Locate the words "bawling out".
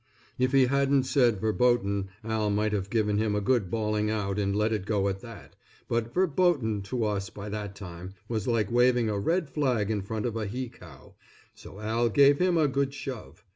3.69-4.39